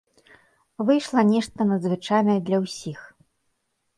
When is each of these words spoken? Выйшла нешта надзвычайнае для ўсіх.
Выйшла 0.87 1.21
нешта 1.33 1.67
надзвычайнае 1.71 2.37
для 2.47 2.57
ўсіх. 2.65 2.99